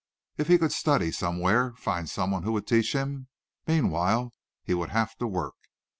If 0.35 0.47
he 0.47 0.57
could 0.57 0.71
study 0.71 1.11
somewhere, 1.11 1.73
find 1.75 2.09
someone 2.09 2.41
who 2.41 2.53
would 2.53 2.65
teach 2.65 2.93
him.... 2.95 3.27
Meanwhile 3.67 4.33
he 4.63 4.73
would 4.73 4.89
have 4.89 5.15
to 5.17 5.27
work. 5.27 5.53